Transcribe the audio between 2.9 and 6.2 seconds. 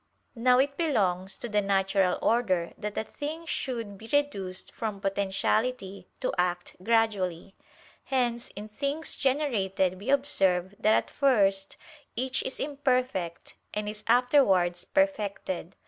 a thing should be reduced from potentiality